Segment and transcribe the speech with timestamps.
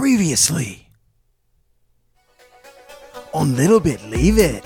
[0.00, 0.88] Previously
[3.34, 4.64] on Little Bit Leave It.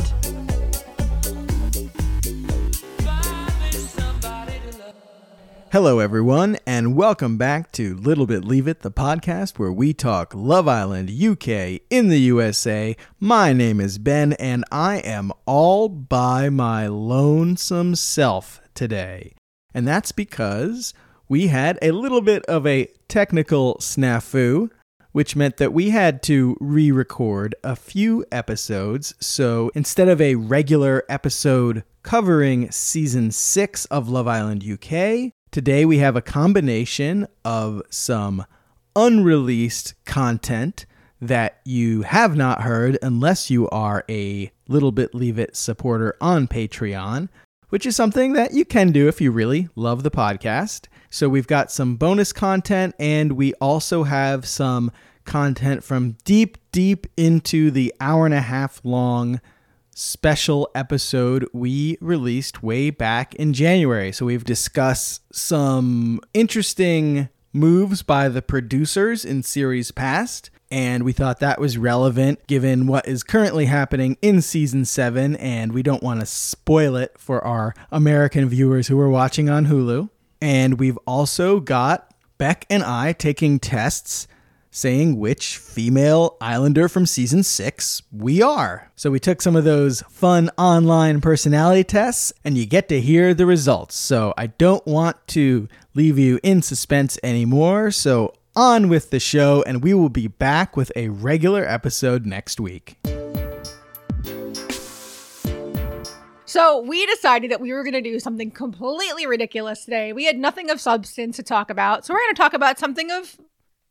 [5.72, 10.32] Hello, everyone, and welcome back to Little Bit Leave It, the podcast where we talk
[10.36, 12.96] Love Island UK in the USA.
[13.18, 19.34] My name is Ben, and I am all by my lonesome self today.
[19.74, 20.94] And that's because
[21.28, 24.70] we had a little bit of a technical snafu,
[25.14, 29.14] which meant that we had to re record a few episodes.
[29.20, 35.98] So instead of a regular episode covering season six of Love Island UK, today we
[35.98, 38.44] have a combination of some
[38.96, 40.84] unreleased content
[41.20, 46.48] that you have not heard unless you are a little bit leave it supporter on
[46.48, 47.28] Patreon,
[47.74, 50.86] which is something that you can do if you really love the podcast.
[51.10, 54.92] So we've got some bonus content and we also have some
[55.24, 59.40] content from deep, deep into the hour and a half long
[59.92, 64.12] special episode we released way back in January.
[64.12, 70.48] So we've discussed some interesting moves by the producers in series past.
[70.74, 75.70] And we thought that was relevant given what is currently happening in season seven, and
[75.70, 80.10] we don't want to spoil it for our American viewers who are watching on Hulu.
[80.42, 84.26] And we've also got Beck and I taking tests
[84.72, 88.90] saying which female Islander from season six we are.
[88.96, 93.32] So we took some of those fun online personality tests and you get to hear
[93.32, 93.94] the results.
[93.94, 97.92] So I don't want to leave you in suspense anymore.
[97.92, 102.60] So on with the show, and we will be back with a regular episode next
[102.60, 102.96] week.
[106.46, 110.12] So we decided that we were going to do something completely ridiculous today.
[110.12, 112.06] We had nothing of substance to talk about.
[112.06, 113.36] So we're going to talk about something of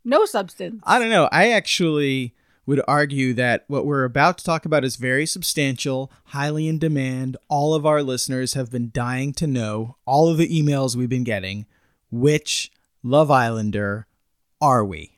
[0.05, 0.81] no substance.
[0.85, 1.27] I don't know.
[1.29, 2.33] I actually
[2.65, 7.35] would argue that what we're about to talk about is very substantial, highly in demand.
[7.49, 11.25] All of our listeners have been dying to know, all of the emails we've been
[11.25, 11.65] getting,
[12.09, 12.71] which
[13.03, 14.07] Love Islander
[14.63, 15.11] are we?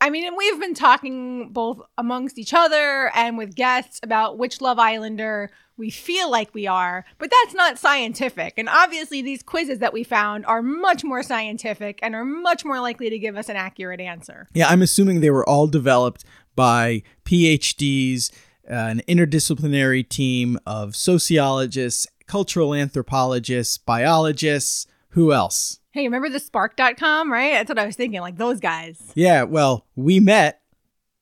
[0.00, 4.60] I mean, and we've been talking both amongst each other and with guests about which
[4.60, 8.54] Love Islander we feel like we are, but that's not scientific.
[8.56, 12.80] And obviously, these quizzes that we found are much more scientific and are much more
[12.80, 14.46] likely to give us an accurate answer.
[14.54, 16.24] Yeah, I'm assuming they were all developed
[16.54, 18.32] by PhDs,
[18.70, 24.86] uh, an interdisciplinary team of sociologists, cultural anthropologists, biologists.
[25.10, 25.80] Who else?
[25.96, 27.52] Hey, remember the spark.com, right?
[27.54, 29.00] That's what I was thinking, like those guys.
[29.14, 30.60] Yeah, well, we met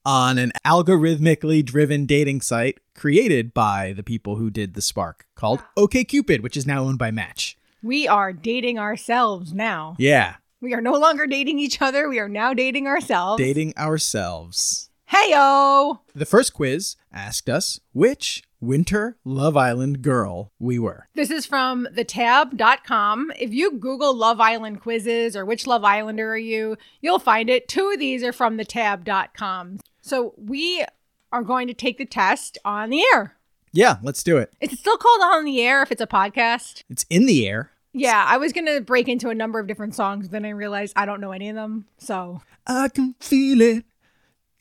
[0.05, 5.63] on an algorithmically driven dating site created by the people who did the Spark called
[5.79, 7.57] OKCupid, which is now owned by Match.
[7.84, 9.95] We are dating ourselves now.
[9.97, 12.09] Yeah, We are no longer dating each other.
[12.09, 13.41] We are now dating ourselves.
[13.41, 14.91] dating ourselves.
[15.15, 16.01] Heyo!
[16.13, 21.07] The first quiz asked us which Winter Love Island girl we were.
[21.15, 23.31] This is from thetab.com.
[23.39, 27.69] If you Google Love Island quizzes or which Love Islander are you, you'll find it.
[27.69, 29.79] Two of these are from thetab.com.
[30.01, 30.85] So we
[31.31, 33.37] are going to take the test on the air.
[33.71, 34.53] Yeah, let's do it.
[34.61, 36.83] Is it still called on the air if it's a podcast?
[36.91, 37.71] It's in the air.
[37.93, 40.95] Yeah, I was going to break into a number of different songs, then I realized
[40.97, 41.87] I don't know any of them.
[41.99, 43.85] So, I can feel it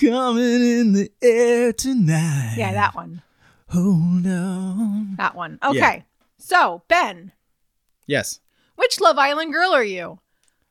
[0.09, 0.43] coming
[0.79, 2.55] in the air tonight.
[2.57, 3.21] yeah, that one.
[3.69, 5.15] Hold on.
[5.17, 5.59] That one.
[5.63, 5.77] Okay.
[5.79, 6.01] Yeah.
[6.37, 7.31] So, Ben,
[8.05, 8.39] Yes.
[8.75, 10.19] which Love Island girl are you?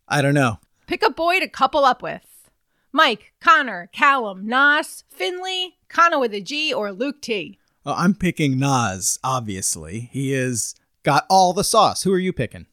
[0.09, 0.59] I don't know.
[0.87, 2.51] Pick a boy to couple up with.
[2.93, 7.59] Mike, Connor, Callum, Nas, Finley, Connor with a G, or Luke T.
[7.85, 10.11] Well, I'm picking Nas, obviously.
[10.13, 12.03] He is got all the sauce.
[12.03, 12.67] Who are you picking?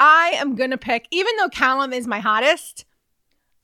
[0.00, 2.84] I am gonna pick, even though Callum is my hottest,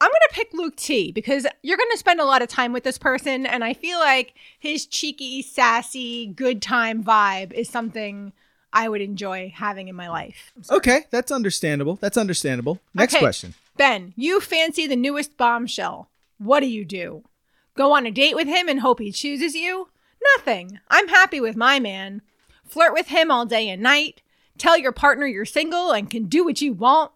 [0.00, 2.96] I'm gonna pick Luke T because you're gonna spend a lot of time with this
[2.98, 8.32] person, and I feel like his cheeky, sassy, good time vibe is something
[8.72, 10.52] I would enjoy having in my life.
[10.70, 11.96] Okay, that's understandable.
[11.96, 12.80] That's understandable.
[12.94, 13.20] Next Okay.
[13.20, 13.54] question.
[13.76, 16.08] Ben, you fancy the newest bombshell.
[16.38, 17.24] What do you do?
[17.74, 19.88] Go on a date with him and hope he chooses you?
[20.36, 20.80] Nothing.
[20.88, 22.22] I'm happy with my man.
[22.66, 24.22] Flirt with him all day and night.
[24.58, 27.12] Tell your partner you're single and can do what you want.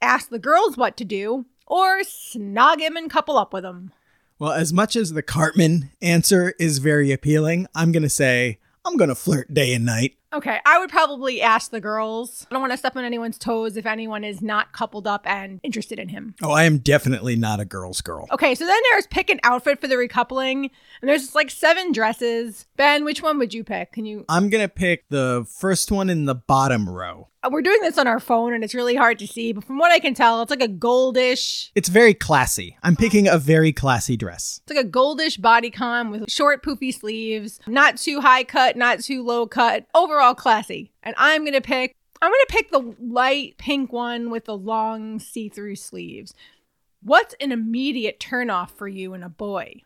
[0.00, 1.46] Ask the girls what to do.
[1.66, 3.92] Or snog him and couple up with him.
[4.38, 8.96] Well, as much as the Cartman answer is very appealing, I'm going to say I'm
[8.96, 10.16] going to flirt day and night.
[10.36, 12.46] Okay, I would probably ask the girls.
[12.50, 15.60] I don't want to step on anyone's toes if anyone is not coupled up and
[15.62, 16.34] interested in him.
[16.42, 18.26] Oh, I am definitely not a girl's girl.
[18.30, 22.66] Okay, so then there's pick an outfit for the recoupling, and there's like seven dresses.
[22.76, 23.92] Ben, which one would you pick?
[23.92, 24.26] Can you?
[24.28, 27.28] I'm going to pick the first one in the bottom row.
[27.42, 29.78] Uh, We're doing this on our phone, and it's really hard to see, but from
[29.78, 31.70] what I can tell, it's like a goldish.
[31.74, 32.76] It's very classy.
[32.82, 34.60] I'm picking a very classy dress.
[34.66, 39.22] It's like a goldish bodycon with short, poofy sleeves, not too high cut, not too
[39.22, 39.86] low cut.
[39.94, 40.92] Overall, classy.
[41.02, 41.94] And I'm gonna pick.
[42.22, 46.34] I'm gonna pick the light pink one with the long see-through sleeves.
[47.02, 49.82] What's an immediate turnoff for you in a boy?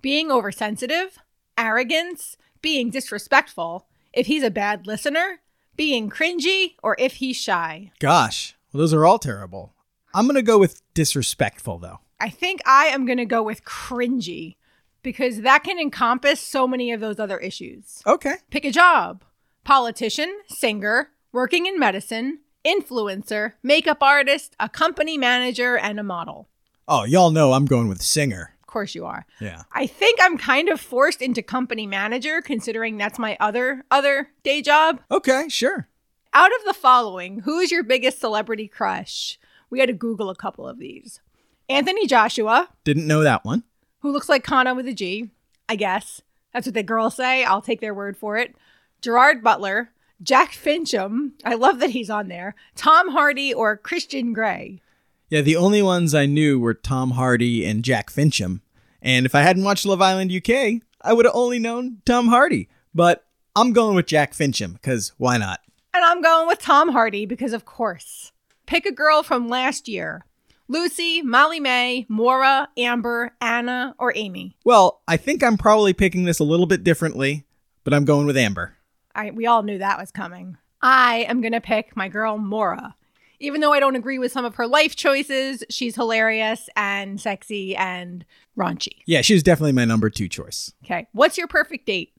[0.00, 1.18] Being oversensitive,
[1.58, 5.40] arrogance, being disrespectful, if he's a bad listener,
[5.76, 7.92] being cringy, or if he's shy.
[7.98, 9.74] Gosh, well, those are all terrible.
[10.14, 12.00] I'm going to go with disrespectful, though.
[12.20, 14.56] I think I am going to go with cringy
[15.02, 18.02] because that can encompass so many of those other issues.
[18.06, 18.34] Okay.
[18.50, 19.24] Pick a job
[19.64, 26.48] politician, singer, working in medicine, influencer, makeup artist, a company manager, and a model.
[26.88, 28.54] Oh, y'all know I'm going with singer.
[28.60, 29.26] Of course you are.
[29.40, 29.62] Yeah.
[29.72, 34.62] I think I'm kind of forced into company manager considering that's my other other day
[34.62, 35.00] job.
[35.10, 35.88] Okay, sure.
[36.34, 39.38] Out of the following, who is your biggest celebrity crush?
[39.68, 41.20] We had to Google a couple of these.
[41.68, 43.64] Anthony Joshua, Didn't know that one.
[44.00, 45.30] who looks like Connagh with a G,
[45.68, 46.20] I guess.
[46.52, 47.44] That's what the girls say.
[47.44, 48.54] I'll take their word for it.
[49.02, 49.90] Gerard Butler,
[50.22, 51.32] Jack Fincham.
[51.44, 52.54] I love that he's on there.
[52.76, 54.80] Tom Hardy or Christian Grey.
[55.28, 58.60] Yeah, the only ones I knew were Tom Hardy and Jack Fincham.
[59.00, 62.68] And if I hadn't watched Love Island UK, I would have only known Tom Hardy.
[62.94, 63.24] But
[63.56, 65.60] I'm going with Jack Fincham, because why not?
[65.92, 68.32] And I'm going with Tom Hardy because, of course.
[68.66, 70.24] Pick a girl from last year
[70.68, 74.56] Lucy, Molly May, Maura, Amber, Anna, or Amy.
[74.64, 77.44] Well, I think I'm probably picking this a little bit differently,
[77.84, 78.76] but I'm going with Amber.
[79.14, 80.56] I, we all knew that was coming.
[80.80, 82.96] I am going to pick my girl, Maura.
[83.38, 87.74] Even though I don't agree with some of her life choices, she's hilarious and sexy
[87.74, 88.24] and
[88.56, 89.02] raunchy.
[89.04, 90.72] Yeah, she was definitely my number two choice.
[90.84, 91.08] Okay.
[91.12, 92.12] What's your perfect date?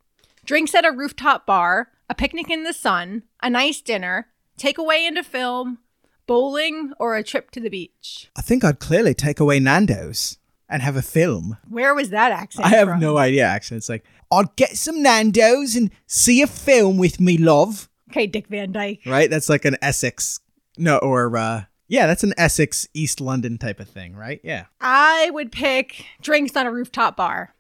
[0.45, 4.27] Drinks at a rooftop bar, a picnic in the sun, a nice dinner,
[4.59, 5.79] takeaway into film,
[6.27, 8.29] bowling, or a trip to the beach.
[8.35, 10.37] I think I'd clearly take away Nando's
[10.69, 11.57] and have a film.
[11.69, 12.65] Where was that accent?
[12.65, 12.99] I have from?
[12.99, 13.77] no idea, actually.
[13.77, 14.03] It's like,
[14.33, 17.89] I'd get some Nando's and see a film with me, love.
[18.11, 19.01] Okay, Dick Van Dyke.
[19.05, 19.29] Right?
[19.29, 20.39] That's like an Essex,
[20.77, 24.39] no, or, uh, yeah, that's an Essex, East London type of thing, right?
[24.43, 24.65] Yeah.
[24.81, 27.53] I would pick drinks on a rooftop bar.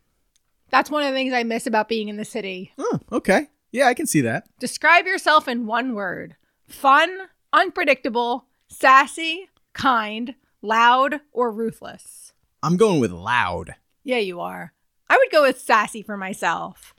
[0.69, 2.71] That's one of the things I miss about being in the city.
[2.77, 3.47] Oh, okay.
[3.71, 4.47] Yeah, I can see that.
[4.59, 6.35] Describe yourself in one word
[6.67, 7.15] fun,
[7.51, 12.33] unpredictable, sassy, kind, loud, or ruthless.
[12.63, 13.75] I'm going with loud.
[14.03, 14.72] Yeah, you are.
[15.09, 16.93] I would go with sassy for myself.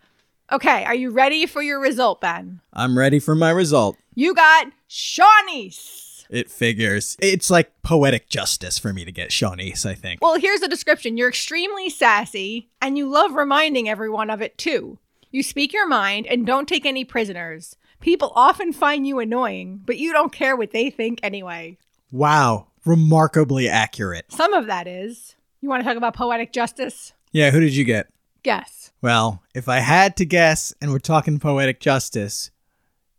[0.53, 2.61] Okay, are you ready for your result, Ben?
[2.73, 3.97] I'm ready for my result.
[4.15, 6.27] You got Siânnise.
[6.31, 7.17] It figures.
[7.21, 10.21] It's like poetic justice for me to get Siânnise, I think.
[10.23, 14.99] Well, here's the description you're extremely sassy, and you love reminding everyone of it too.
[15.31, 17.77] You speak your mind and don't take any prisoners.
[18.01, 21.79] People often find you annoying, but you don't care what they think anyway.
[22.13, 22.69] Wow.
[22.85, 24.27] Remarkably accurate.
[24.31, 25.37] Some of that is.
[25.61, 27.15] You want to talk about poetic justice?
[27.35, 28.07] Yeah, who did you get?
[28.45, 28.93] Guess.
[29.03, 32.53] Well, if I had to guess, and we're talking poetic justice,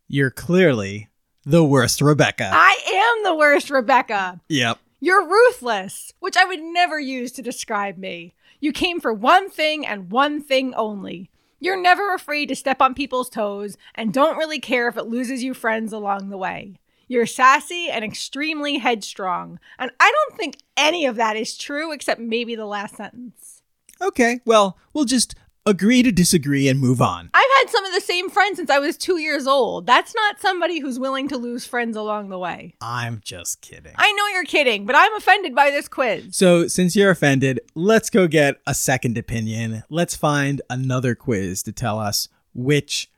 [0.07, 1.09] you're clearly
[1.45, 2.50] the worst Rebecca.
[2.53, 4.39] I am the worst, Rebecca.
[4.47, 4.79] yep.
[5.01, 8.33] You're ruthless, which I would never use to describe me.
[8.62, 11.29] You came for one thing and one thing only.
[11.59, 15.44] You're never afraid to step on people's toes and don't really care if it loses
[15.44, 16.79] you friends along the way.
[17.09, 19.59] You're sassy and extremely headstrong.
[19.77, 23.55] And I don't think any of that is true except maybe the last sentence.
[24.01, 25.35] Okay, well, we'll just
[25.66, 27.30] agree to disagree and move on.
[27.33, 29.87] I've had some of the same friends since I was two years old.
[29.87, 32.75] That's not somebody who's willing to lose friends along the way.
[32.81, 33.94] I'm just kidding.
[33.95, 36.35] I know you're kidding, but I'm offended by this quiz.
[36.35, 39.83] So, since you're offended, let's go get a second opinion.
[39.90, 43.09] Let's find another quiz to tell us which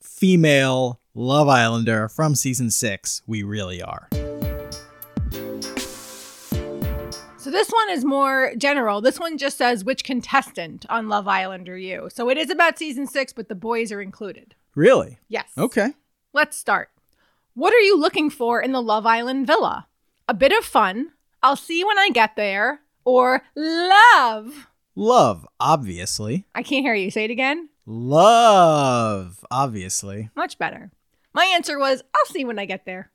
[0.00, 4.08] female Love Islander from season six we really are.
[7.40, 9.00] So this one is more general.
[9.00, 12.10] This one just says which contestant on Love Island are you?
[12.12, 14.54] So it is about season six, but the boys are included.
[14.74, 15.18] Really?
[15.26, 15.48] Yes.
[15.56, 15.94] Okay.
[16.34, 16.90] Let's start.
[17.54, 19.86] What are you looking for in the Love Island villa?
[20.28, 21.12] A bit of fun.
[21.42, 22.82] I'll see when I get there.
[23.06, 24.66] Or love.
[24.94, 26.44] Love, obviously.
[26.54, 27.10] I can't hear you.
[27.10, 27.70] Say it again.
[27.86, 30.28] Love, obviously.
[30.36, 30.90] Much better.
[31.32, 33.10] My answer was I'll see when I get there.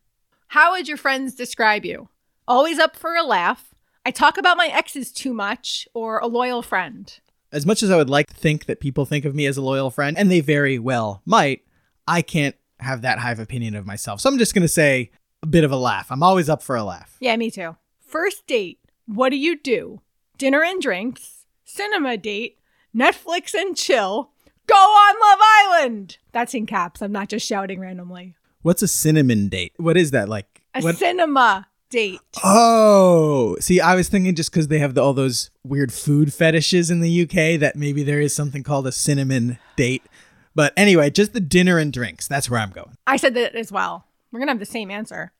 [0.47, 2.09] How would your friends describe you?
[2.47, 3.74] Always up for a laugh.
[4.05, 7.11] I talk about my exes too much, or a loyal friend.
[7.51, 9.61] As much as I would like to think that people think of me as a
[9.61, 11.61] loyal friend, and they very well might,
[12.07, 14.21] I can't have that high of opinion of myself.
[14.21, 15.09] So I'm just going to say
[15.41, 16.11] a bit of a laugh.
[16.11, 17.17] I'm always up for a laugh.
[17.19, 17.77] Yeah, me too.
[17.99, 18.79] First date.
[19.07, 20.01] What do you do?
[20.37, 22.59] Dinner and drinks, cinema date,
[22.95, 24.31] Netflix and chill,
[24.67, 26.17] go on Love Island.
[26.31, 27.01] That's in caps.
[27.01, 28.35] I'm not just shouting randomly.
[28.61, 29.73] What's a cinnamon date?
[29.77, 30.63] What is that like?
[30.73, 30.97] A what?
[30.97, 32.19] cinema date.
[32.43, 36.89] Oh, see, I was thinking just because they have the, all those weird food fetishes
[36.91, 40.03] in the UK that maybe there is something called a cinnamon date.
[40.53, 42.27] But anyway, just the dinner and drinks.
[42.27, 42.97] That's where I'm going.
[43.05, 44.05] I said that as well.
[44.31, 45.31] We're going to have the same answer.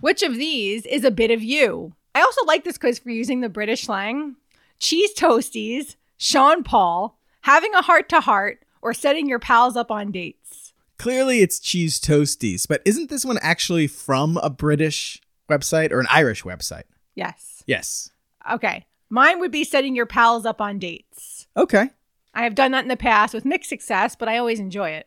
[0.00, 1.94] Which of these is a bit of you?
[2.14, 4.36] I also like this quiz for using the British slang.
[4.78, 10.10] Cheese toasties, Sean Paul, having a heart to heart, or setting your pals up on
[10.10, 10.72] dates.
[10.98, 16.06] Clearly, it's cheese toasties, but isn't this one actually from a British website or an
[16.10, 16.84] Irish website?
[17.14, 17.62] Yes.
[17.66, 18.10] Yes.
[18.50, 18.84] Okay.
[19.10, 21.46] Mine would be setting your pals up on dates.
[21.56, 21.90] Okay.
[22.34, 25.06] I have done that in the past with mixed success, but I always enjoy it.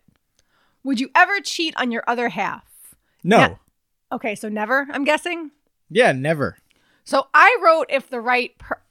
[0.83, 2.95] Would you ever cheat on your other half?
[3.23, 3.37] No.
[3.39, 3.55] Yeah.
[4.11, 5.49] Okay, so never, I'm guessing.
[5.89, 6.57] Yeah, never.
[7.03, 8.81] So I wrote if the right per-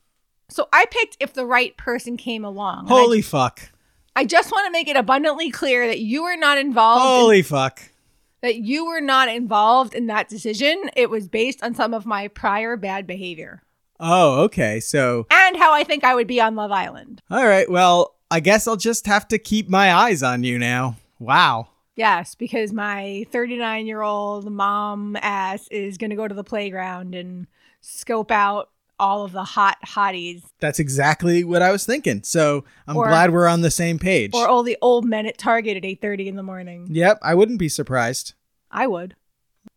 [0.48, 2.88] So I picked if the right person came along.
[2.88, 3.60] Holy fuck.
[4.16, 7.20] I, I just want to make it abundantly clear that you were not involved in-
[7.20, 7.80] Holy fuck.
[8.44, 10.90] That you were not involved in that decision.
[10.94, 13.62] It was based on some of my prior bad behavior
[14.00, 14.80] Oh, okay.
[14.80, 17.22] So, and how I think I would be on Love Island.
[17.30, 17.70] all right.
[17.70, 20.96] Well, I guess I'll just have to keep my eyes on you now.
[21.18, 21.68] Wow.
[21.96, 27.14] Yes, because my 39 year old mom ass is going to go to the playground
[27.14, 27.46] and
[27.80, 32.22] scope out all of the hot hotties That's exactly what I was thinking.
[32.22, 34.32] So, I'm Or- glad we're on the same page.
[34.34, 36.86] or all the old men at Target at 8:30 in the morning.
[36.90, 38.34] yep, I wouldn't be surprised.
[38.70, 39.14] I would.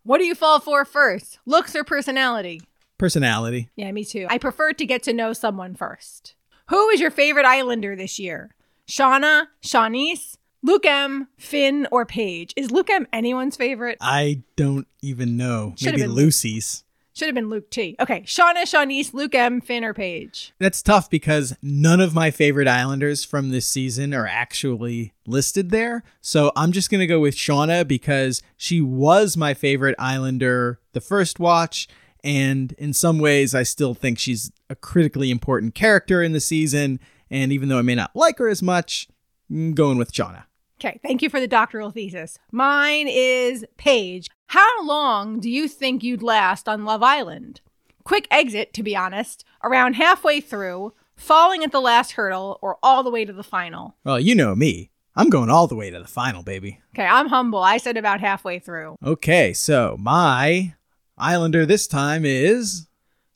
[0.04, 1.40] What do you fall for first?
[1.46, 2.62] Looks or personality?
[2.98, 3.70] Personality.
[3.76, 4.26] Yeah, me too.
[4.30, 6.36] I prefer to get to know someone first.
[6.70, 8.56] Who is your favorite Islander this year?
[8.88, 12.54] Shaughna, Siânnise, Luke M, Finn, or Paige?
[12.56, 13.98] Is Luke M anyone's favorite?
[14.02, 15.74] I don't even know.
[15.78, 16.84] Should've Maybe been- Lucy's.
[17.18, 17.96] Should have been Luke T.
[18.00, 20.54] Okay, Shaughna, Siânnise, Luke M, Finn, or Paige?
[20.60, 26.04] That's tough because none of my favorite Islanders from this season are actually listed there.
[26.22, 31.02] So I'm just going to go with Shaughna because she was my favorite Islander the
[31.02, 31.88] first watch.
[32.24, 37.00] And in some ways, I still think she's a critically important character in the season.
[37.32, 39.08] And even though I may not like her as much,
[39.50, 40.44] I'm going with Shaughna.
[40.79, 42.38] Okay, thank you for the doctoral thesis.
[42.51, 44.27] Mine is Paige.
[44.48, 47.62] How long do you think you'd last on Love Island?
[48.03, 53.01] Quick exit, to be honest, around halfway through, falling at the last hurdle, or all
[53.01, 53.96] the way to the final.
[54.03, 54.91] Well, you know me.
[55.15, 56.79] I'm going all the way to the final, baby.
[56.93, 57.60] Okay, I'm humble.
[57.60, 58.98] I said about halfway through.
[59.03, 60.75] Okay, so my
[61.17, 62.88] Islander this time is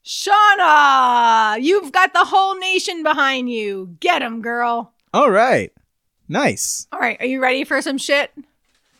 [0.04, 3.96] Shaughna, you've got the whole nation behind you.
[3.98, 4.92] Get him, girl.
[5.12, 5.72] all right.
[6.32, 6.86] Nice.
[6.90, 8.32] All right, are you ready for some shit?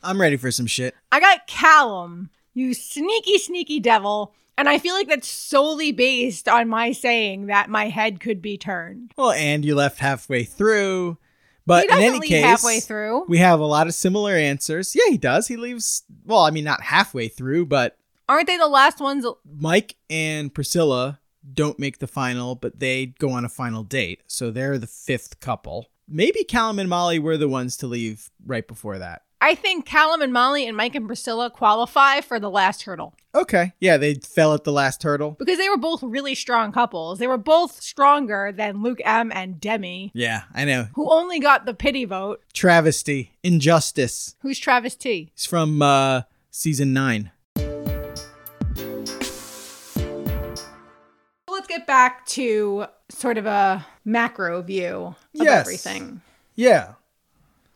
[0.02, 0.94] I'm ready for some shit.
[1.10, 4.34] I got Callum, you sneaky, sneaky devil.
[4.58, 8.58] And I feel like that's solely based on my saying that my head could be
[8.58, 9.12] turned.
[9.16, 11.16] Well, and you left halfway through.
[11.64, 13.24] But in any case, halfway through.
[13.28, 14.94] we have a lot of similar answers.
[14.94, 15.46] Yeah, he does.
[15.48, 17.96] He leaves, well, I mean, not halfway through, but
[18.28, 19.24] Aren't they the last ones?
[19.58, 21.20] Mike and Priscilla
[21.54, 24.22] don't make the final, but they go on a final date.
[24.26, 25.88] So they're the fifth couple.
[26.12, 29.22] Maybe Callum and Molly were the ones to leave right before that.
[29.40, 33.72] I think Callum and Molly and Mike and Priscilla qualify for the last hurdle Okay.
[33.80, 35.36] Yeah, they fell at the last hurdle.
[35.38, 37.18] because they were both really strong couples.
[37.18, 40.88] They were both stronger than Luke M and Demi, Yeah, I know.
[40.94, 42.42] who only got the pity vote.
[42.52, 44.36] Travesty, injustice.
[44.42, 45.30] Who's Travis T?
[45.32, 47.30] It's from uh, season nine.
[51.72, 55.60] Get back to sort of a macro view of Yes.
[55.66, 56.20] everything.
[56.54, 56.94] Yeah.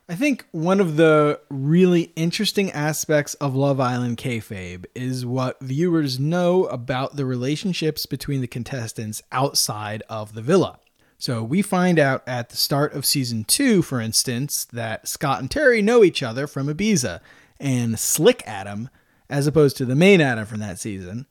[0.08, 6.20] I think one of the really interesting aspects of Love Island kayfabe is what viewers
[6.20, 10.78] know about the relationships between the contestants outside of the villa.
[11.18, 15.50] So we find out at the start of season two, for instance, that Scott and
[15.50, 17.20] Terry know each other from Ibiza,
[17.58, 18.90] and Slick Adam,
[19.30, 21.26] as opposed to the main Adam from that season,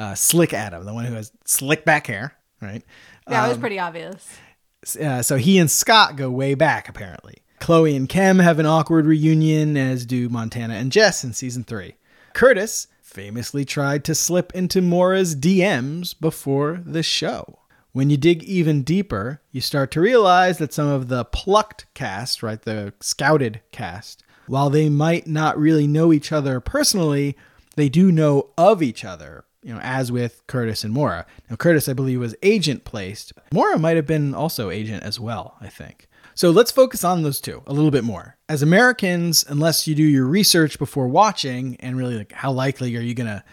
[0.00, 2.82] uh, Slick Adam, the one who has slick back hair, right?
[3.28, 4.38] Yeah, it was pretty obvious.
[5.00, 7.38] Uh, so he and Scott go way back, apparently.
[7.60, 11.96] Chloe and Kem have an awkward reunion, as do Montana and Jess in season three.
[12.32, 17.58] Curtis famously tried to slip into Maura's DMs before the show.
[17.92, 22.42] When you dig even deeper, you start to realize that some of the plucked cast,
[22.42, 27.36] right, the scouted cast, while they might not really know each other personally,
[27.76, 31.26] they do know of each other, you know, as with Curtis and Maura.
[31.48, 33.32] Now, Curtis, I believe, was agent placed.
[33.52, 36.08] Maura might have been also agent as well, I think.
[36.34, 38.36] So let's focus on those two a little bit more.
[38.48, 43.00] As Americans, unless you do your research before watching, and really like how likely are
[43.00, 43.44] you going to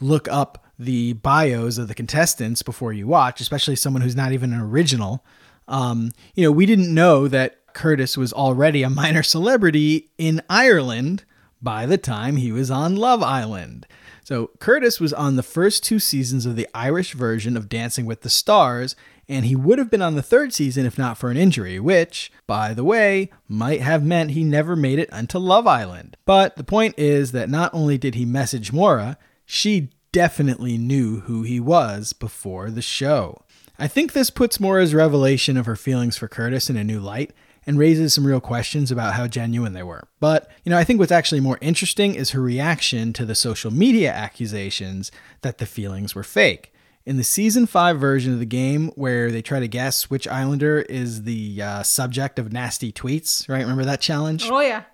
[0.00, 4.52] look up the bios of the contestants before you watch, especially someone who's not even
[4.52, 5.24] an original.
[5.68, 11.24] Um, you know, we didn't know that Curtis was already a minor celebrity in Ireland
[11.62, 13.86] by the time he was on Love Island.
[14.26, 18.22] So Curtis was on the first two seasons of the Irish version of Dancing with
[18.22, 18.96] the Stars,
[19.28, 22.32] and he would have been on the third season if not for an injury, which,
[22.44, 26.16] by the way, might have meant he never made it onto Love Island.
[26.24, 31.44] But the point is that not only did he message Maura, she definitely knew who
[31.44, 33.44] he was before the show.
[33.78, 37.30] I think this puts Maura's revelation of her feelings for Curtis in a new light
[37.66, 40.06] and raises some real questions about how genuine they were.
[40.20, 43.72] But, you know, I think what's actually more interesting is her reaction to the social
[43.72, 45.10] media accusations
[45.42, 46.72] that the feelings were fake.
[47.04, 50.80] In the season 5 version of the game, where they try to guess which Islander
[50.80, 53.60] is the uh, subject of nasty tweets, right?
[53.60, 54.48] Remember that challenge?
[54.50, 54.84] Oh, yeah.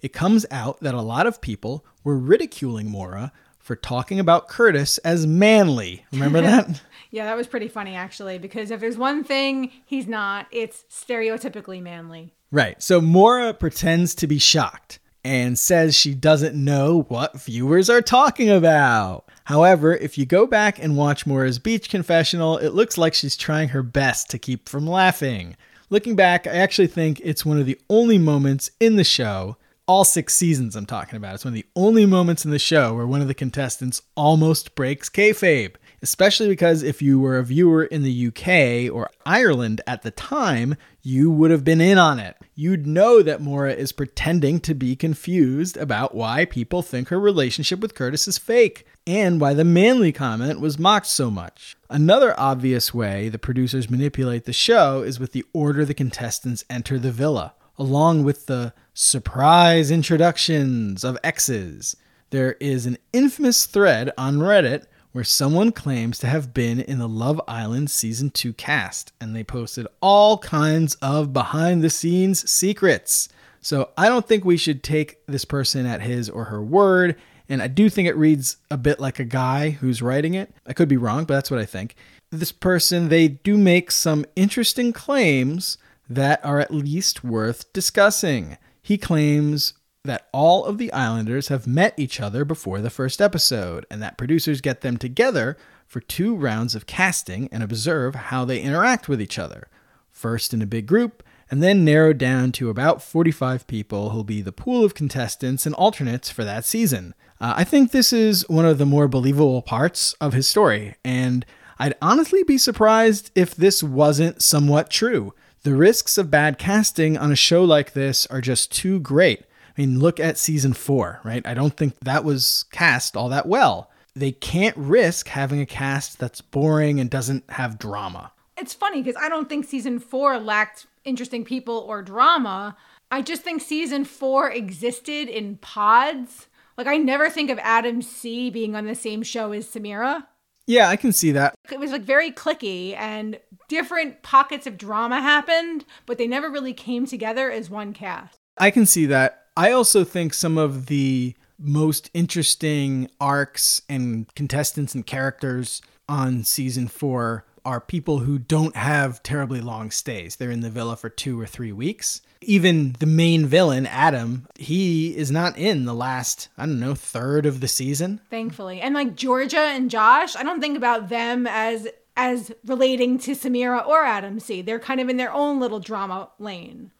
[0.00, 4.98] It comes out that a lot of people were ridiculing Maura for talking about Curtis
[4.98, 6.04] as manly.
[6.12, 6.80] Remember that?
[7.10, 11.82] Yeah, that was pretty funny actually, because if there's one thing he's not, it's stereotypically
[11.82, 12.34] manly.
[12.52, 12.82] Right.
[12.82, 18.48] So Maura pretends to be shocked and says she doesn't know what viewers are talking
[18.48, 19.24] about.
[19.44, 23.68] However, if you go back and watch Maura's beach confessional, it looks like she's trying
[23.68, 25.56] her best to keep from laughing.
[25.90, 29.56] Looking back, I actually think it's one of the only moments in the show
[29.90, 31.34] all six seasons I'm talking about.
[31.34, 34.76] It's one of the only moments in the show where one of the contestants almost
[34.76, 35.74] breaks kayfabe.
[36.02, 40.76] Especially because if you were a viewer in the UK or Ireland at the time,
[41.02, 42.36] you would have been in on it.
[42.54, 47.80] You'd know that Maura is pretending to be confused about why people think her relationship
[47.80, 51.76] with Curtis is fake and why the manly comment was mocked so much.
[51.88, 56.98] Another obvious way the producers manipulate the show is with the order the contestants enter
[56.98, 61.96] the villa along with the surprise introductions of exes.
[62.28, 67.08] There is an infamous thread on Reddit where someone claims to have been in the
[67.08, 73.28] Love Island season 2 cast, and they posted all kinds of behind the scenes secrets.
[73.60, 77.16] So I don't think we should take this person at his or her word,
[77.48, 80.54] and I do think it reads a bit like a guy who's writing it.
[80.66, 81.96] I could be wrong, but that's what I think.
[82.30, 85.76] This person, they do make some interesting claims
[86.08, 88.56] that are at least worth discussing.
[88.80, 93.84] He claims that all of the Islanders have met each other before the first episode,
[93.90, 98.60] and that producers get them together for two rounds of casting and observe how they
[98.60, 99.68] interact with each other.
[100.10, 104.40] First in a big group, and then narrowed down to about 45 people who'll be
[104.40, 107.14] the pool of contestants and alternates for that season.
[107.40, 111.44] Uh, I think this is one of the more believable parts of his story, and
[111.78, 115.34] I'd honestly be surprised if this wasn't somewhat true.
[115.62, 119.44] The risks of bad casting on a show like this are just too great.
[119.80, 121.46] I mean, look at season four, right?
[121.46, 123.90] I don't think that was cast all that well.
[124.14, 128.30] They can't risk having a cast that's boring and doesn't have drama.
[128.58, 132.76] It's funny because I don't think season four lacked interesting people or drama.
[133.10, 136.48] I just think season four existed in pods.
[136.76, 140.26] Like, I never think of Adam C being on the same show as Samira.
[140.66, 141.54] Yeah, I can see that.
[141.72, 146.74] It was like very clicky and different pockets of drama happened, but they never really
[146.74, 148.36] came together as one cast.
[148.58, 149.38] I can see that.
[149.60, 156.88] I also think some of the most interesting arcs and contestants and characters on season
[156.88, 160.36] four are people who don't have terribly long stays.
[160.36, 162.22] They're in the villa for two or three weeks.
[162.40, 167.44] Even the main villain, Adam, he is not in the last, I don't know, third
[167.44, 168.22] of the season.
[168.30, 168.80] Thankfully.
[168.80, 173.86] And like Georgia and Josh, I don't think about them as as relating to Samira
[173.86, 174.62] or Adam C.
[174.62, 176.92] They're kind of in their own little drama lane.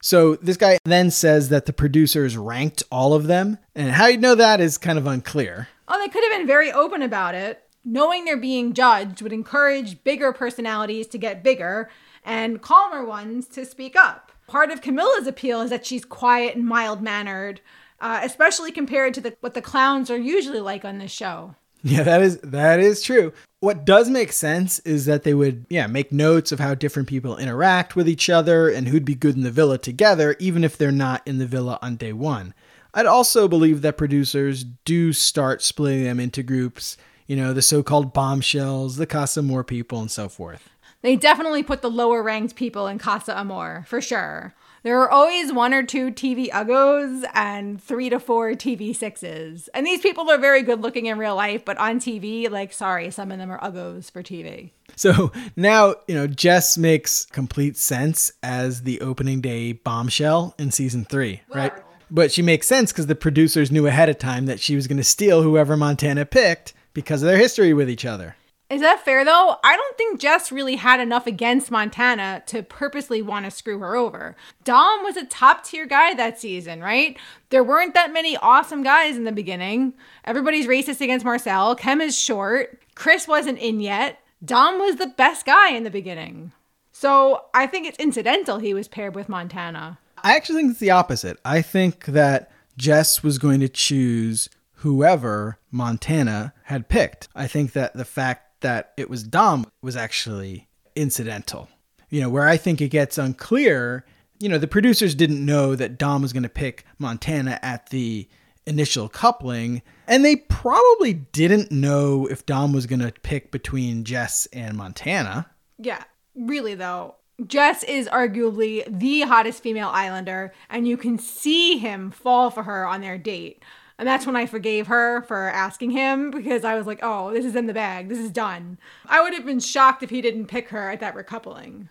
[0.00, 4.18] So this guy then says that the producers ranked all of them, and how you
[4.18, 5.68] know that is kind of unclear.
[5.88, 10.04] Oh, they could have been very open about it knowing they're being judged would encourage
[10.04, 11.88] bigger personalities to get bigger
[12.24, 14.30] and calmer ones to speak up.
[14.46, 17.60] Part of Camilla's appeal is that she's quiet and mild mannered,
[18.00, 21.54] uh, especially compared to the, what the clowns are usually like on this show.
[21.92, 23.32] Yeah, that is that is true.
[23.60, 27.36] What does make sense is that they would, yeah, make notes of how different people
[27.36, 30.92] interact with each other and who'd be good in the villa together, even if they're
[30.92, 32.54] not in the villa on day one.
[32.94, 36.96] I'd also believe that producers do start splitting them into groups
[37.28, 40.70] you know, the so called bombshells, the Casa Amor people, and so forth.
[41.02, 44.54] They definitely put the lower ranked people in Casa Amor, for sure.
[44.82, 49.68] There are always one or two TV uggos and three to four TV sixes.
[49.74, 53.10] And these people are very good looking in real life, but on TV, like, sorry,
[53.10, 54.70] some of them are uggos for TV.
[54.96, 61.04] So now, you know, Jess makes complete sense as the opening day bombshell in season
[61.04, 61.72] three, right?
[62.10, 64.96] But she makes sense because the producers knew ahead of time that she was going
[64.96, 68.34] to steal whoever Montana picked because of their history with each other.
[68.70, 69.56] Is that fair though?
[69.64, 73.96] I don't think Jess really had enough against Montana to purposely want to screw her
[73.96, 74.36] over.
[74.64, 77.16] Dom was a top tier guy that season, right?
[77.48, 79.94] There weren't that many awesome guys in the beginning.
[80.24, 81.76] Everybody's racist against Marcel.
[81.76, 82.82] Kem is short.
[82.94, 84.18] Chris wasn't in yet.
[84.44, 86.52] Dom was the best guy in the beginning.
[86.92, 89.98] So I think it's incidental he was paired with Montana.
[90.22, 91.38] I actually think it's the opposite.
[91.44, 97.28] I think that Jess was going to choose whoever Montana had picked.
[97.34, 101.68] I think that the fact that it was Dom was actually incidental.
[102.10, 104.04] You know, where I think it gets unclear,
[104.38, 108.28] you know, the producers didn't know that Dom was going to pick Montana at the
[108.66, 114.46] initial coupling, and they probably didn't know if Dom was going to pick between Jess
[114.52, 115.50] and Montana.
[115.78, 117.16] Yeah, really though.
[117.46, 122.86] Jess is arguably the hottest female islander, and you can see him fall for her
[122.86, 123.62] on their date.
[123.98, 127.44] And that's when I forgave her for asking him because I was like, oh, this
[127.44, 128.08] is in the bag.
[128.08, 128.78] This is done.
[129.06, 131.88] I would have been shocked if he didn't pick her at that recoupling.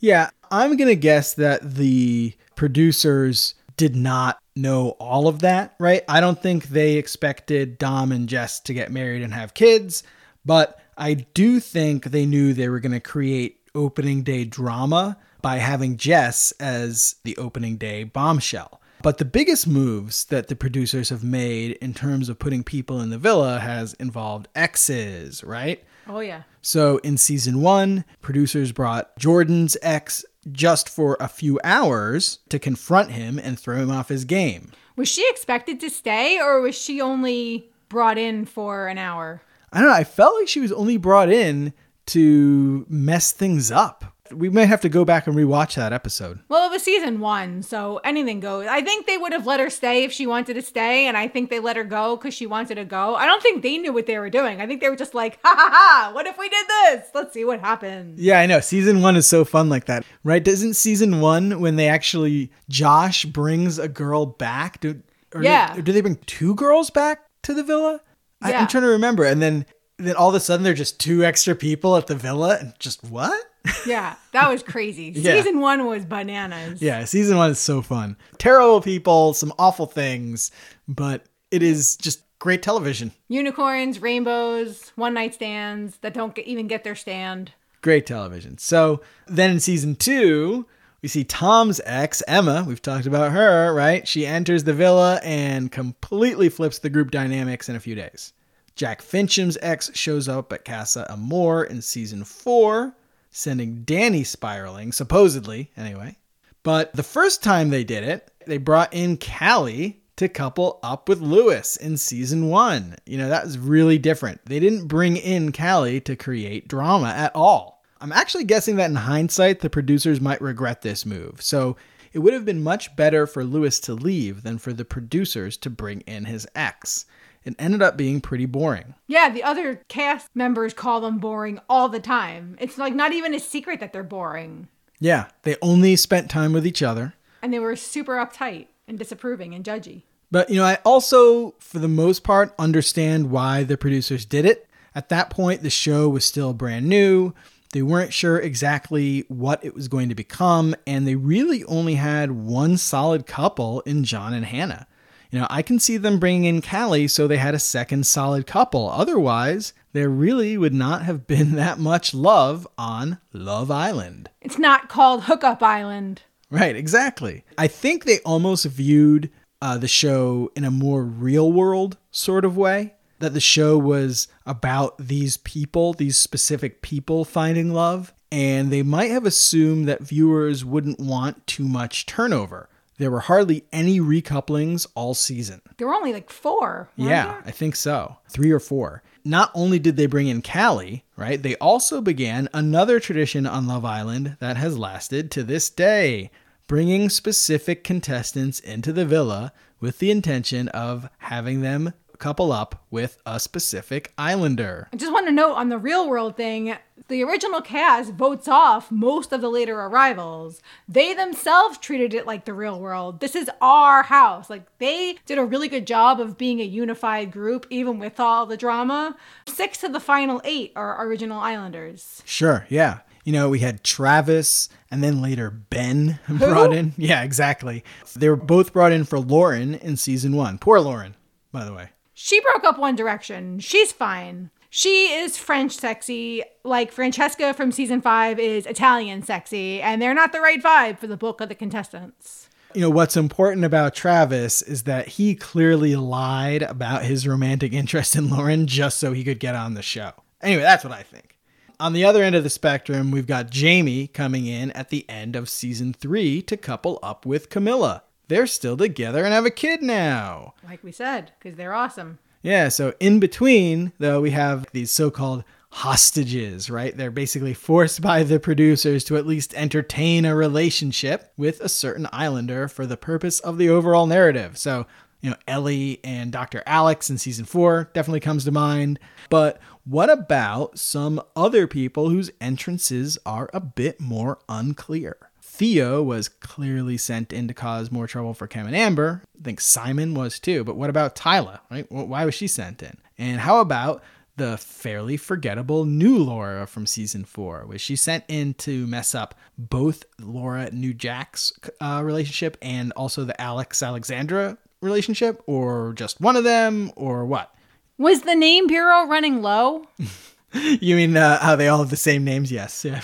[0.00, 6.02] Yeah, I'm going to guess that the producers did not know all of that, right?
[6.08, 10.02] I don't think they expected Dom and Jess to get married and have kids,
[10.44, 15.56] but I do think they knew they were going to create opening day drama by
[15.56, 18.81] having Jess as the opening day bombshell.
[19.02, 23.10] But the biggest moves that the producers have made in terms of putting people in
[23.10, 25.82] the villa has involved exes, right?
[26.06, 26.42] Oh, yeah.
[26.60, 33.10] So in season one, producers brought Jordan's ex just for a few hours to confront
[33.10, 34.72] him and throw him off his game.
[34.96, 39.42] Was she expected to stay or was she only brought in for an hour?
[39.72, 39.94] I don't know.
[39.94, 41.72] I felt like she was only brought in
[42.06, 46.40] to mess things up we may have to go back and rewatch that episode.
[46.48, 48.66] Well, it was season one, so anything goes.
[48.66, 51.28] I think they would have let her stay if she wanted to stay, and I
[51.28, 53.14] think they let her go because she wanted to go.
[53.14, 54.60] I don't think they knew what they were doing.
[54.60, 57.08] I think they were just like, ha ha ha, what if we did this?
[57.14, 58.20] Let's see what happens.
[58.20, 58.60] Yeah, I know.
[58.60, 60.42] Season one is so fun like that, right?
[60.42, 64.80] Doesn't season one, when they actually, Josh brings a girl back?
[64.80, 65.02] Do,
[65.40, 65.74] yeah.
[65.74, 68.00] Do, do, they bring two girls back to the villa?
[68.42, 68.48] Yeah.
[68.48, 69.24] I, I'm trying to remember.
[69.24, 69.66] And then,
[69.98, 73.04] then all of a sudden, they're just two extra people at the villa, and just
[73.04, 73.44] what?
[73.86, 75.06] Yeah, that was crazy.
[75.14, 75.36] yeah.
[75.36, 76.82] Season one was bananas.
[76.82, 78.16] Yeah, season one is so fun.
[78.38, 80.50] Terrible people, some awful things,
[80.88, 83.12] but it is just great television.
[83.28, 87.52] Unicorns, rainbows, one night stands that don't get, even get their stand.
[87.82, 88.58] Great television.
[88.58, 90.66] So then in season two,
[91.02, 92.64] we see Tom's ex, Emma.
[92.66, 94.06] We've talked about her, right?
[94.06, 98.32] She enters the villa and completely flips the group dynamics in a few days.
[98.74, 102.94] Jack Fincham's ex shows up at Casa Amor in season four
[103.32, 106.16] sending Dani spiraling, supposedly, anyway.
[106.62, 111.20] But the first time they did it, they brought in Callie to couple up with
[111.20, 112.94] Lewis in season one.
[113.06, 114.44] You know, that was really different.
[114.44, 117.82] They didn't bring in Callie to create drama at all.
[118.00, 121.40] I'm actually guessing that in hindsight, the producers might regret this move.
[121.40, 121.76] So
[122.12, 125.70] it would have been much better for Lewis to leave than for the producers to
[125.70, 127.06] bring in his ex
[127.44, 128.94] it ended up being pretty boring.
[129.06, 132.56] Yeah, the other cast members call them boring all the time.
[132.60, 134.68] It's like not even a secret that they're boring.
[135.00, 137.14] Yeah, they only spent time with each other.
[137.42, 140.02] And they were super uptight and disapproving and judgy.
[140.30, 144.68] But, you know, I also, for the most part, understand why the producers did it.
[144.94, 147.34] At that point, the show was still brand new.
[147.72, 152.30] They weren't sure exactly what it was going to become, and they really only had
[152.30, 154.86] one solid couple in John and Hannah.
[155.32, 158.46] You know, I can see them bringing in Callie so they had a second solid
[158.46, 158.90] couple.
[158.90, 164.28] Otherwise, there really would not have been that much love on Love Island.
[164.42, 166.22] It's not called Hookup Island.
[166.50, 167.44] Right, exactly.
[167.56, 169.30] I think they almost viewed
[169.62, 172.94] uh, the show in a more real world sort of way.
[173.20, 179.12] That the show was about these people, these specific people finding love, and they might
[179.12, 182.68] have assumed that viewers wouldn't want too much turnover.
[183.02, 185.60] There were hardly any recouplings all season.
[185.76, 186.88] There were only like four.
[186.94, 187.42] Yeah, there?
[187.46, 188.18] I think so.
[188.28, 189.02] Three or four.
[189.24, 193.84] Not only did they bring in Callie, right, they also began another tradition on Love
[193.84, 196.30] Island that has lasted to this day,
[196.68, 203.18] bringing specific contestants into the villa with the intention of having them couple up with
[203.26, 204.88] a specific islander.
[204.92, 206.76] I just want to note on the real world thing,
[207.08, 210.62] the original cast votes off most of the later arrivals.
[210.88, 213.18] They themselves treated it like the real world.
[213.18, 214.48] This is our house.
[214.48, 218.46] Like they did a really good job of being a unified group, even with all
[218.46, 219.16] the drama.
[219.48, 222.22] Six of the final eight are original Islanders.
[222.24, 223.00] Sure, yeah.
[223.24, 226.92] You know, we had Travis and then later Ben brought in.
[226.96, 227.82] Yeah, exactly.
[228.14, 230.58] They were both brought in for Lauren in season one.
[230.58, 231.16] Poor Lauren,
[231.50, 231.90] by the way.
[232.24, 233.58] She broke up One Direction.
[233.58, 234.50] She's fine.
[234.70, 240.30] She is French sexy, like Francesca from season five is Italian sexy, and they're not
[240.30, 242.48] the right vibe for the book of the contestants.
[242.76, 248.14] You know, what's important about Travis is that he clearly lied about his romantic interest
[248.14, 250.12] in Lauren just so he could get on the show.
[250.40, 251.36] Anyway, that's what I think.
[251.80, 255.34] On the other end of the spectrum, we've got Jamie coming in at the end
[255.34, 258.04] of season three to couple up with Camilla.
[258.28, 260.54] They're still together and have a kid now.
[260.66, 262.18] Like we said, because they're awesome.
[262.42, 266.94] Yeah, so in between, though, we have these so called hostages, right?
[266.96, 272.06] They're basically forced by the producers to at least entertain a relationship with a certain
[272.12, 274.58] islander for the purpose of the overall narrative.
[274.58, 274.86] So,
[275.20, 276.62] you know, Ellie and Dr.
[276.66, 278.98] Alex in season four definitely comes to mind.
[279.30, 285.16] But what about some other people whose entrances are a bit more unclear?
[285.54, 289.22] Theo was clearly sent in to cause more trouble for Cam and Amber.
[289.38, 290.64] I think Simon was too.
[290.64, 291.60] But what about Tyla?
[291.70, 291.84] Right?
[291.92, 292.96] Why was she sent in?
[293.18, 294.02] And how about
[294.36, 297.66] the fairly forgettable new Laura from season four?
[297.66, 303.24] Was she sent in to mess up both Laura New Jack's uh, relationship and also
[303.24, 307.54] the Alex Alexandra relationship, or just one of them, or what?
[307.98, 309.84] Was the name bureau running low?
[310.54, 312.50] you mean uh, how they all have the same names?
[312.50, 312.86] Yes.
[312.86, 313.02] Yeah.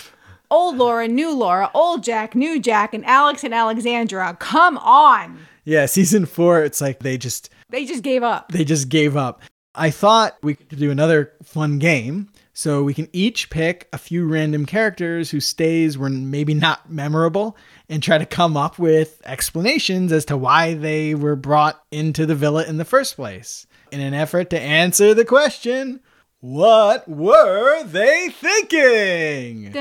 [0.51, 4.35] Old Laura, new Laura, old Jack, new Jack, and Alex and Alexandra.
[4.39, 5.39] Come on.
[5.63, 8.51] Yeah, season four, it's like they just they just gave up.
[8.51, 9.41] They just gave up.
[9.75, 12.29] I thought we could do another fun game.
[12.53, 17.55] So we can each pick a few random characters whose stays were maybe not memorable
[17.87, 22.35] and try to come up with explanations as to why they were brought into the
[22.35, 26.01] villa in the first place in an effort to answer the question
[26.41, 29.73] what were they thinking?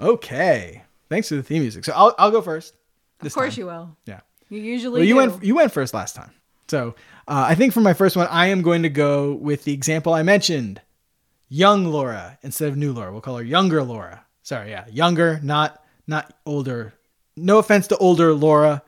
[0.00, 0.82] Okay.
[1.08, 1.84] Thanks for the theme music.
[1.84, 2.74] So I'll, I'll go first.
[3.20, 3.60] Of course time.
[3.60, 3.96] you will.
[4.06, 4.20] Yeah.
[4.48, 5.30] You usually well, you do.
[5.30, 6.32] went you went first last time.
[6.68, 6.94] So
[7.28, 10.12] uh, I think for my first one, I am going to go with the example
[10.12, 10.80] I mentioned,
[11.48, 13.12] young Laura instead of new Laura.
[13.12, 14.24] We'll call her younger Laura.
[14.42, 16.94] Sorry, yeah, younger, not not older.
[17.36, 18.82] No offense to older Laura.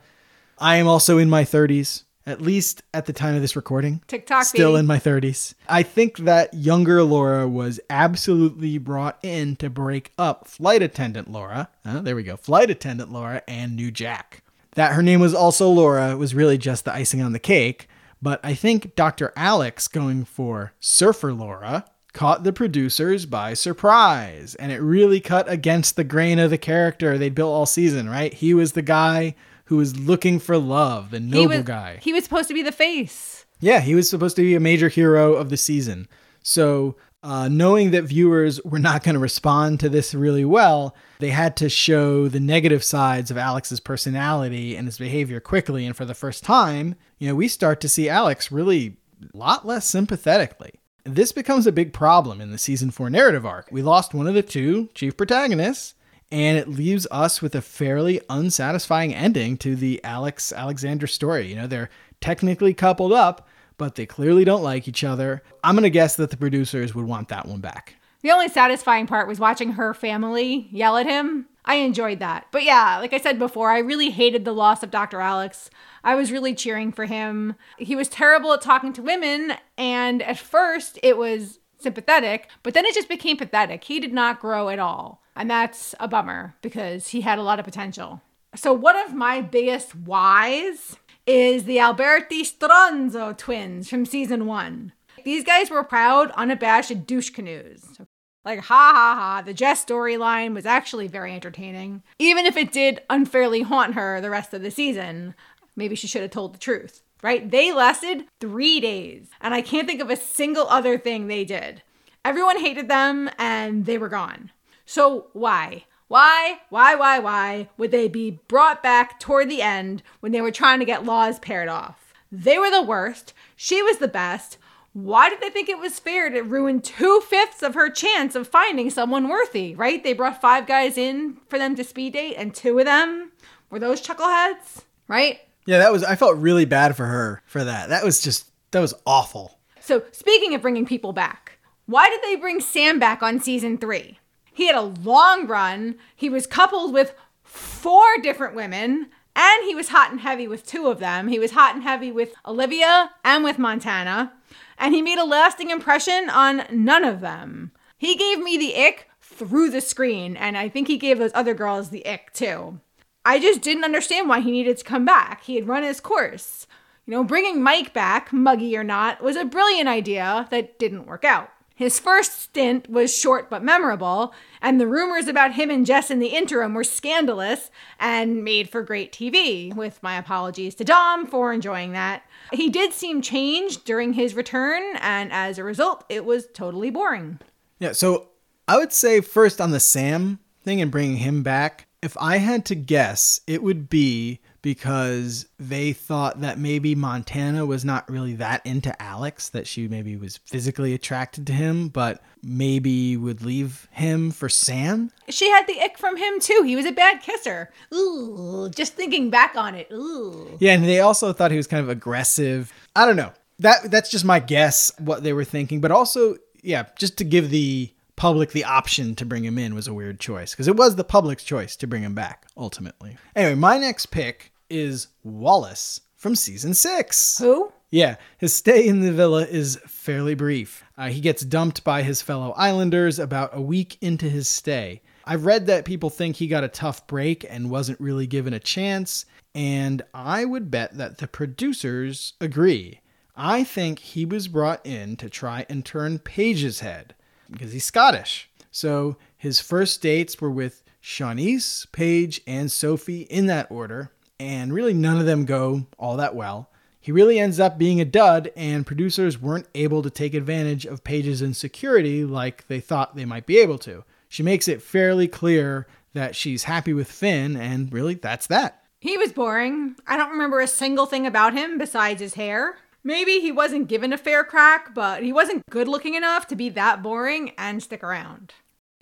[0.57, 4.01] I am also in my 30s, at least at the time of this recording.
[4.07, 4.45] TikTok.
[4.45, 4.79] Still baby.
[4.79, 5.53] in my 30s.
[5.69, 11.69] I think that younger Laura was absolutely brought in to break up flight attendant Laura.
[11.83, 12.35] Uh, there we go.
[12.35, 14.43] Flight attendant Laura and new Jack.
[14.73, 17.87] That her name was also Laura was really just the icing on the cake.
[18.21, 19.31] But I think Dr.
[19.35, 24.55] Alex going for Surfer Laura caught the producers by surprise.
[24.55, 28.33] And it really cut against the grain of the character they'd built all season, right?
[28.33, 31.99] He was the guy who was looking for love, the noble he was, guy.
[32.01, 33.45] He was supposed to be the face.
[33.59, 36.07] Yeah, he was supposed to be a major hero of the season.
[36.43, 41.31] So, uh, knowing that viewers were not going to respond to this really well, they
[41.31, 45.87] had to show the negative sides of Alex's personality and his behavior quickly.
[45.87, 48.97] And for the first time, you know, we start to see Alex really
[49.33, 50.73] a lot less sympathetically.
[51.03, 53.69] This becomes a big problem in the season four narrative arc.
[53.71, 55.94] We lost one of the two chief protagonists,
[56.35, 61.47] and it leaves us with a fairly unsatisfying ending to the Alex Alexander story.
[61.47, 65.41] You know, they're technically coupled up, but they clearly don't like each other.
[65.63, 67.95] I'm going to guess that the producers would want that one back.
[68.21, 71.45] The only satisfying part was watching her family yell at him.
[71.63, 72.47] I enjoyed that.
[72.51, 75.21] But yeah, like I said before, I really hated the loss of Dr.
[75.21, 75.69] Alex.
[76.03, 77.55] I was really cheering for him.
[77.77, 82.85] He was terrible at talking to women, and at first it was sympathetic, but then
[82.85, 83.83] it just became pathetic.
[83.83, 85.21] He did not grow at all.
[85.35, 88.21] And that's a bummer because he had a lot of potential.
[88.55, 94.93] So, one of my biggest whys is the Alberti Stronzo twins from season one.
[95.23, 97.99] These guys were proud, unabashed douche canoes.
[98.45, 102.03] Like, ha ha ha, the Jess storyline was actually very entertaining.
[102.19, 105.33] Even if it did unfairly haunt her the rest of the season,
[105.75, 107.49] maybe she should have told the truth, right?
[107.49, 111.81] They lasted three days, and I can't think of a single other thing they did.
[112.23, 114.51] Everyone hated them, and they were gone.
[114.85, 115.85] So, why?
[116.07, 120.51] Why, why, why, why would they be brought back toward the end when they were
[120.51, 122.13] trying to get laws paired off?
[122.31, 123.33] They were the worst.
[123.55, 124.59] She was the best.
[124.93, 128.47] Why did they think it was fair to ruin two fifths of her chance of
[128.47, 130.03] finding someone worthy, right?
[130.03, 133.31] They brought five guys in for them to speed date, and two of them
[133.71, 135.39] were those chuckleheads, right?
[135.65, 137.89] Yeah, that was I felt really bad for her for that.
[137.89, 139.59] That was just that was awful.
[139.79, 144.19] So, speaking of bringing people back, why did they bring Sam back on season three?
[144.51, 145.95] He had a long run.
[146.15, 150.87] He was coupled with four different women, and he was hot and heavy with two
[150.87, 151.27] of them.
[151.27, 154.33] He was hot and heavy with Olivia and with Montana,
[154.77, 157.71] and he made a lasting impression on none of them.
[157.97, 161.53] He gave me the ick through the screen, and I think he gave those other
[161.53, 162.79] girls the ick too.
[163.25, 165.43] I just didn't understand why he needed to come back.
[165.43, 166.67] He had run his course.
[167.07, 171.23] You know, bringing Mike back, muggy or not, was a brilliant idea that didn't work
[171.23, 171.49] out.
[171.75, 176.19] His first stint was short but memorable, and the rumors about him and Jess in
[176.19, 181.51] the interim were scandalous and made for great TV, with my apologies to Dom for
[181.51, 182.23] enjoying that.
[182.53, 187.39] He did seem changed during his return, and as a result, it was totally boring.
[187.79, 188.29] Yeah, so
[188.69, 192.65] I would say first on the Sam thing and bringing him back, if I had
[192.65, 198.63] to guess, it would be because they thought that maybe Montana was not really that
[198.63, 204.29] into Alex, that she maybe was physically attracted to him, but maybe would leave him
[204.29, 205.11] for Sam.
[205.29, 206.61] She had the ick from him too.
[206.63, 207.71] He was a bad kisser.
[207.91, 209.87] Ooh, just thinking back on it.
[209.91, 210.57] Ooh.
[210.59, 212.71] Yeah, and they also thought he was kind of aggressive.
[212.95, 213.33] I don't know.
[213.59, 217.49] That that's just my guess what they were thinking, but also yeah, just to give
[217.49, 220.95] the public the option to bring him in was a weird choice because it was
[220.95, 223.17] the public's choice to bring him back ultimately.
[223.35, 227.37] Anyway, my next pick is Wallace from season six.
[227.39, 227.71] Who?
[227.91, 230.83] Yeah, his stay in the villa is fairly brief.
[230.97, 235.01] Uh, he gets dumped by his fellow islanders about a week into his stay.
[235.23, 238.59] I've read that people think he got a tough break and wasn't really given a
[238.59, 243.01] chance, and I would bet that the producers agree.
[243.35, 247.15] I think he was brought in to try and turn Paige's head
[247.55, 248.49] because he's Scottish.
[248.71, 254.93] So his first dates were with Siânnise, Paige, and Sophie in that order, and really
[254.93, 256.69] none of them go all that well.
[256.99, 261.03] He really ends up being a dud, and producers weren't able to take advantage of
[261.03, 264.03] Paige's insecurity like they thought they might be able to.
[264.27, 268.83] She makes it fairly clear that she's happy with Finn, and really, that's that.
[268.99, 269.95] He was boring.
[270.07, 272.77] I don't remember a single thing about him besides his hair.
[273.07, 276.69] Maybe he wasn't given a fair crack, but he wasn't good looking enough to be
[276.69, 278.55] that boring and stick around.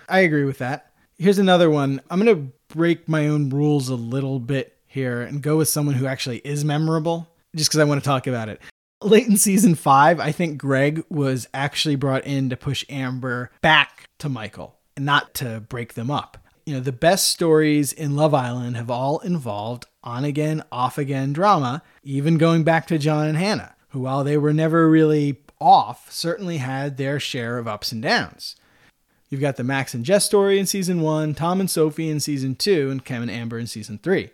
[0.10, 0.92] I agree with that.
[1.18, 2.02] Here's another one.
[2.10, 5.96] I'm going to break my own rules a little bit here and go with someone
[5.96, 8.60] who actually is memorable, just because I want to talk about it.
[9.02, 14.04] Late in season five, I think Greg was actually brought in to push Amber back
[14.20, 16.38] to Michael and not to break them up.
[16.66, 21.32] You know, the best stories in Love Island have all involved on again, off again
[21.32, 26.12] drama, even going back to John and Hannah, who, while they were never really off,
[26.12, 28.56] certainly had their share of ups and downs.
[29.29, 32.56] You've got the Max and Jess story in season one, Tom and Sophie in season
[32.56, 34.32] two, and Kem and Amber in season three.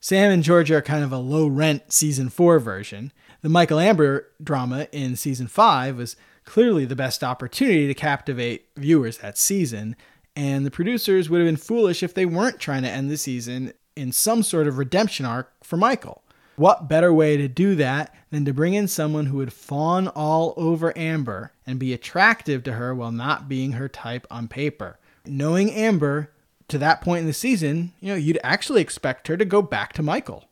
[0.00, 3.12] Sam and Georgia are kind of a low rent season four version.
[3.42, 9.18] The Michael Amber drama in season five was clearly the best opportunity to captivate viewers
[9.18, 9.94] that season,
[10.34, 13.74] and the producers would have been foolish if they weren't trying to end the season
[13.94, 16.21] in some sort of redemption arc for Michael.
[16.56, 20.54] What better way to do that than to bring in someone who would fawn all
[20.56, 24.98] over Amber and be attractive to her while not being her type on paper?
[25.24, 26.30] Knowing Amber,
[26.68, 29.92] to that point in the season, you know, you'd actually expect her to go back
[29.94, 30.44] to Michael.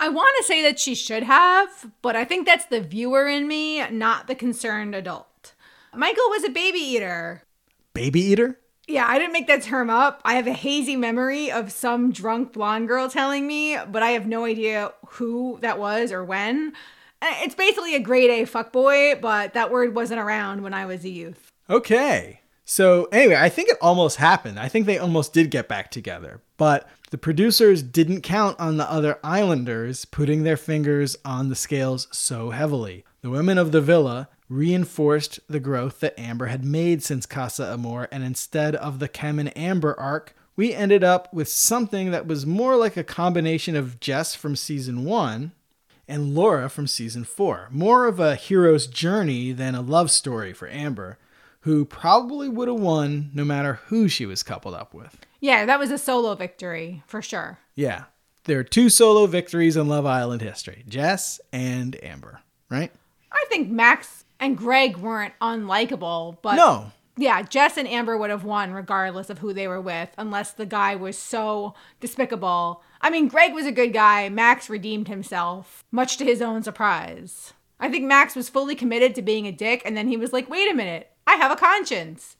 [0.00, 3.48] I want to say that she should have, but I think that's the viewer in
[3.48, 5.54] me, not the concerned adult.
[5.94, 7.42] Michael was a baby eater.
[7.94, 8.60] Baby eater?
[8.88, 10.22] Yeah, I didn't make that term up.
[10.24, 14.26] I have a hazy memory of some drunk blonde girl telling me, but I have
[14.26, 16.72] no idea who that was or when.
[17.20, 21.04] Uh, It's basically a grade A fuckboy, but that word wasn't around when I was
[21.04, 21.52] a youth.
[21.68, 22.40] Okay.
[22.64, 24.58] So, anyway, I think it almost happened.
[24.58, 26.40] I think they almost did get back together.
[26.56, 32.08] But the producers didn't count on the other islanders putting their fingers on the scales
[32.10, 33.04] so heavily.
[33.20, 38.08] The women of the villa reinforced the growth that Amber had made since Casa Amor,
[38.10, 42.44] and instead of the Kem and Amber arc, we ended up with something that was
[42.44, 45.52] more like a combination of Jess from season one
[46.08, 47.68] and Laura from season four.
[47.70, 51.18] More of a hero's journey than a love story for Amber,
[51.60, 55.18] who probably would have won no matter who she was coupled up with.
[55.38, 57.58] Yeah, that was a solo victory for sure.
[57.74, 58.04] Yeah,
[58.44, 62.90] there are two solo victories in Love Island history Jess and Amber, right?
[63.30, 66.92] I think Max and Greg weren't unlikable, but No.
[67.16, 70.66] yeah, Jess and Amber would have won regardless of who they were with, unless the
[70.66, 72.82] guy was so despicable.
[73.00, 74.28] I mean, Greg was a good guy.
[74.28, 77.52] Max redeemed himself, much to his own surprise.
[77.80, 80.48] I think Max was fully committed to being a dick, and then he was like,
[80.50, 82.36] wait a minute, I have a conscience.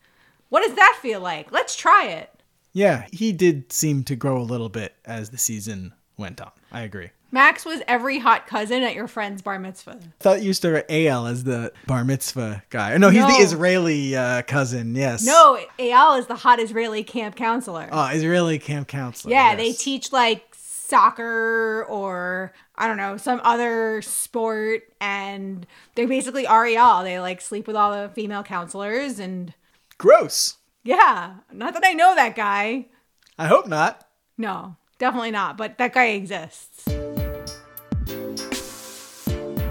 [0.48, 1.52] What does that feel like?
[1.52, 2.42] Let's try it.
[2.72, 6.50] Yeah, he did seem to grow a little bit as the season went on.
[6.72, 7.10] I agree.
[7.30, 9.98] Max was every hot cousin at your friend's bar mitzvah.
[10.02, 12.96] I thought you started Eyal as the bar mitzvah guy.
[12.96, 14.94] No, he's the Israeli uh, cousin.
[14.94, 15.24] Yes.
[15.24, 17.88] No, Eyal is the hot Israeli camp counselor.
[17.92, 19.30] Oh, Israeli camp counselor.
[19.32, 19.58] yeah, yes.
[19.58, 27.02] they teach like soccer or I don't know, some other sport and they're basically Ariel.
[27.02, 29.52] They like sleep with all the female counselors and
[29.98, 30.56] Gross.
[30.82, 32.86] yeah, not that I know that guy.
[33.38, 34.08] I hope not.
[34.38, 36.86] No, definitely not, but that guy exists.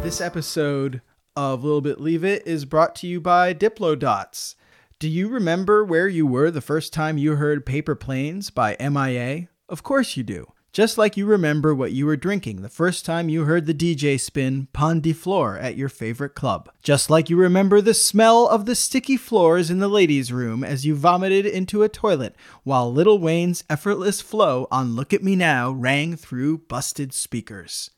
[0.07, 1.01] This episode
[1.35, 4.55] of Little Bit Leave It is brought to you by Diplo Dots.
[4.99, 9.49] Do you remember where you were the first time you heard Paper Planes by MIA?
[9.67, 10.53] Of course you do.
[10.71, 14.17] Just like you remember what you were drinking the first time you heard the DJ
[14.17, 16.69] spin Pon de Floor at your favorite club.
[16.81, 20.85] Just like you remember the smell of the sticky floors in the ladies' room as
[20.85, 22.33] you vomited into a toilet
[22.63, 27.89] while Lil Wayne's effortless flow on Look at Me Now rang through busted speakers.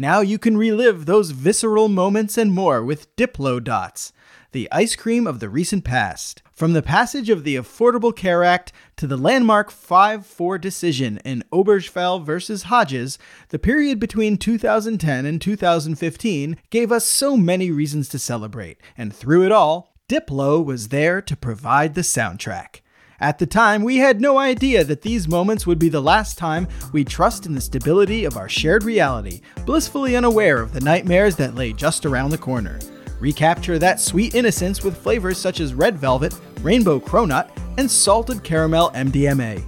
[0.00, 4.14] Now you can relive those visceral moments and more with Diplo Dots,
[4.52, 6.42] the ice cream of the recent past.
[6.54, 11.44] From the passage of the Affordable Care Act to the landmark 5 4 decision in
[11.52, 13.18] Obergefell versus Hodges,
[13.50, 19.44] the period between 2010 and 2015 gave us so many reasons to celebrate, and through
[19.44, 22.80] it all, Diplo was there to provide the soundtrack.
[23.20, 26.66] At the time, we had no idea that these moments would be the last time
[26.92, 31.54] we trust in the stability of our shared reality, blissfully unaware of the nightmares that
[31.54, 32.78] lay just around the corner.
[33.20, 38.90] Recapture that sweet innocence with flavors such as red velvet, rainbow cronut, and salted caramel
[38.92, 39.62] MDMA.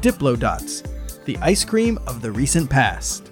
[0.00, 0.82] Diplo Dots,
[1.24, 3.27] the ice cream of the recent past.